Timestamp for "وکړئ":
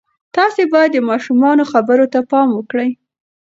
2.53-2.89